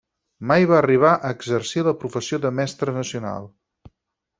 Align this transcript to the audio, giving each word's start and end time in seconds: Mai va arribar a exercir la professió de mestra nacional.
Mai 0.51 0.65
va 0.71 0.75
arribar 0.83 1.11
a 1.11 1.31
exercir 1.39 1.85
la 1.91 1.95
professió 2.03 2.43
de 2.49 2.55
mestra 2.65 3.01
nacional. 3.01 3.51